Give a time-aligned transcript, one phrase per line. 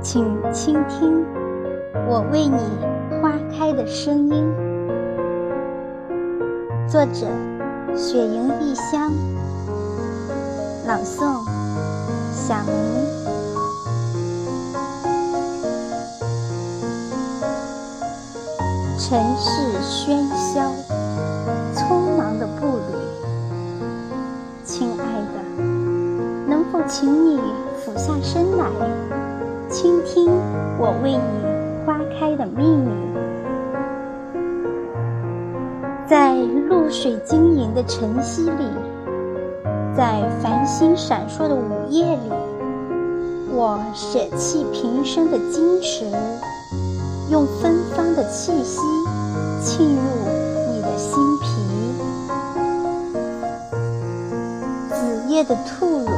[0.00, 1.24] 请倾听
[2.08, 2.58] 我为你
[3.20, 4.54] 花开的声音。
[6.86, 7.26] 作者：
[7.96, 9.12] 雪莹异香，
[10.86, 11.44] 朗诵：
[12.32, 12.72] 小明。
[18.98, 20.70] 尘世喧嚣，
[21.74, 22.94] 匆忙的步履，
[24.64, 25.62] 亲爱的，
[26.46, 27.40] 能否请你
[27.84, 28.64] 俯下身来？
[29.70, 30.30] 倾听
[30.78, 31.20] 我为你
[31.84, 32.90] 花开的秘密，
[36.06, 36.34] 在
[36.68, 38.64] 露水晶莹的晨曦里，
[39.94, 42.32] 在繁星闪烁的午夜里，
[43.52, 46.06] 我舍弃平生的矜持，
[47.30, 48.80] 用芬芳的气息
[49.62, 50.00] 沁入
[50.72, 51.46] 你的心脾。
[54.94, 56.10] 子夜的兔蕊，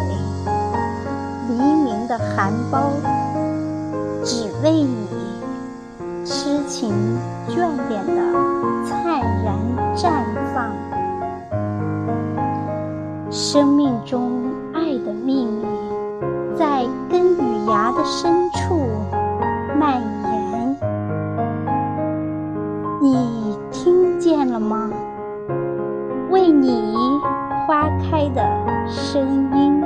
[1.48, 3.19] 黎明的含苞。
[4.62, 5.06] 为你
[6.22, 6.92] 痴情
[7.48, 7.56] 眷
[7.88, 8.12] 恋的
[8.84, 9.56] 灿然
[9.96, 10.10] 绽
[10.54, 10.70] 放，
[13.30, 15.64] 生命中爱的秘密
[16.54, 18.86] 在根与芽的深处
[19.78, 20.76] 蔓延。
[23.00, 24.90] 你听见了吗？
[26.30, 26.82] 为你
[27.66, 28.46] 花开的
[28.86, 29.82] 声音。